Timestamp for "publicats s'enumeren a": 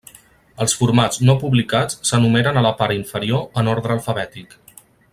1.43-2.65